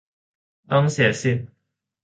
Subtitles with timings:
[0.71, 1.47] ต้องเสียสิทธิ์